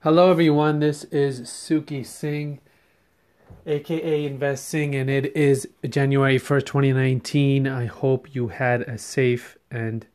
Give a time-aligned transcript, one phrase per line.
[0.00, 0.78] Hello, everyone.
[0.80, 2.60] This is Suki Singh,
[3.64, 7.66] aka Invest Singh, and it is January 1st, 2019.
[7.66, 10.06] I hope you had a safe and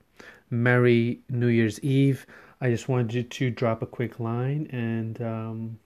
[0.51, 2.27] merry New Year's Eve.
[2.61, 5.79] I just wanted to drop a quick line and um,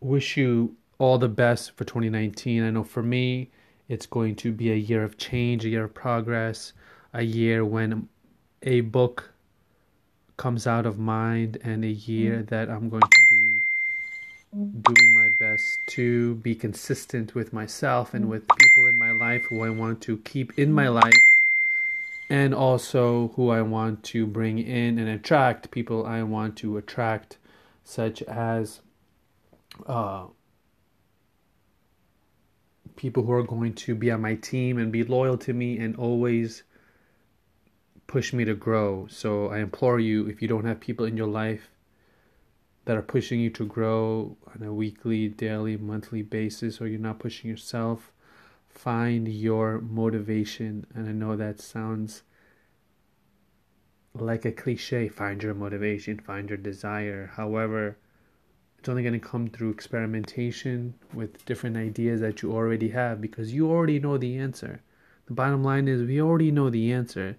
[0.00, 2.64] wish you all the best for 2019.
[2.64, 3.52] I know for me,
[3.88, 6.72] it's going to be a year of change, a year of progress,
[7.14, 8.08] a year when
[8.64, 9.31] a book
[10.36, 12.48] comes out of mind and a year mm.
[12.48, 13.62] that I'm going to be
[14.54, 19.64] doing my best to be consistent with myself and with people in my life who
[19.64, 21.14] I want to keep in my life
[22.28, 27.38] and also who I want to bring in and attract people I want to attract
[27.84, 28.80] such as
[29.86, 30.24] uh,
[32.96, 35.96] people who are going to be on my team and be loyal to me and
[35.96, 36.62] always
[38.12, 39.06] push me to grow.
[39.08, 41.70] So I implore you, if you don't have people in your life
[42.84, 47.20] that are pushing you to grow on a weekly, daily, monthly basis, or you're not
[47.20, 48.12] pushing yourself,
[48.68, 50.86] find your motivation.
[50.94, 52.22] And I know that sounds
[54.14, 57.30] like a cliche find your motivation, find your desire.
[57.34, 57.96] However,
[58.78, 63.54] it's only going to come through experimentation with different ideas that you already have because
[63.54, 64.82] you already know the answer.
[65.24, 67.38] The bottom line is, we already know the answer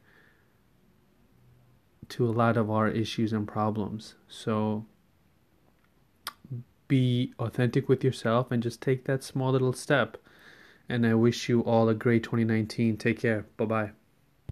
[2.09, 4.15] to a lot of our issues and problems.
[4.27, 4.85] So
[6.87, 10.17] be authentic with yourself and just take that small little step.
[10.89, 12.97] And I wish you all a great 2019.
[12.97, 13.45] Take care.
[13.57, 14.02] Bye bye.